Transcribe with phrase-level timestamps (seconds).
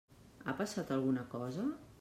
[0.45, 1.71] Ha passat alguna cosa?